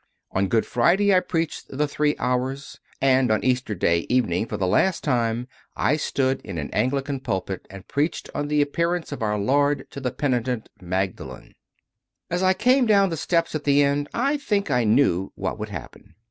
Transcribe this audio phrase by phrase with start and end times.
[0.31, 4.65] On Good Friday I preached the "Three Hours," and on Easter Day evening for the
[4.65, 9.37] last time I stood in an Anglican pulpit and preached on the appearance of Our
[9.37, 11.53] Lord to the penitent Magdalene.
[12.31, 15.69] As I came down the steps at the end, I think I knew what would
[15.69, 16.15] happen.